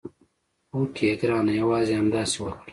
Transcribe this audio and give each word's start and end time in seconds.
هوکې 0.73 1.09
ګرانه 1.19 1.53
یوازې 1.61 1.93
همداسې 1.99 2.37
وکړه. 2.39 2.63